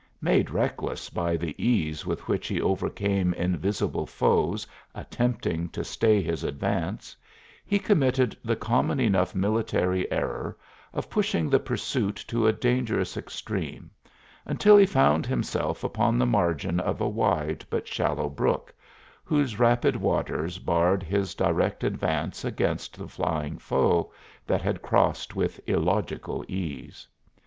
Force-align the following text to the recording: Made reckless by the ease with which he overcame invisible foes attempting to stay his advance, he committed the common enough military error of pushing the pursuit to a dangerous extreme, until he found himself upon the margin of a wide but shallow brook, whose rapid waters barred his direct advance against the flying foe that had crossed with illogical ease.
Made 0.21 0.49
reckless 0.49 1.11
by 1.11 1.37
the 1.37 1.53
ease 1.63 2.07
with 2.07 2.27
which 2.27 2.47
he 2.47 2.59
overcame 2.59 3.35
invisible 3.35 4.07
foes 4.07 4.65
attempting 4.95 5.69
to 5.69 5.83
stay 5.83 6.23
his 6.23 6.43
advance, 6.43 7.15
he 7.67 7.77
committed 7.77 8.35
the 8.43 8.55
common 8.55 8.99
enough 8.99 9.35
military 9.35 10.11
error 10.11 10.57
of 10.91 11.07
pushing 11.11 11.51
the 11.51 11.59
pursuit 11.59 12.15
to 12.29 12.47
a 12.47 12.51
dangerous 12.51 13.15
extreme, 13.15 13.91
until 14.43 14.75
he 14.75 14.87
found 14.87 15.27
himself 15.27 15.83
upon 15.83 16.17
the 16.17 16.25
margin 16.25 16.79
of 16.79 16.99
a 16.99 17.07
wide 17.07 17.63
but 17.69 17.87
shallow 17.87 18.27
brook, 18.27 18.73
whose 19.23 19.59
rapid 19.59 19.95
waters 19.95 20.57
barred 20.57 21.03
his 21.03 21.35
direct 21.35 21.83
advance 21.83 22.43
against 22.43 22.97
the 22.97 23.07
flying 23.07 23.55
foe 23.59 24.11
that 24.47 24.63
had 24.63 24.81
crossed 24.81 25.35
with 25.35 25.59
illogical 25.69 26.43
ease. 26.47 27.07